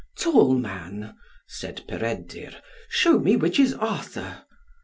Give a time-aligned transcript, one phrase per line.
[0.17, 1.15] "Tall man,"
[1.47, 2.53] said Peredur,
[2.89, 4.45] "show me which is Arthur."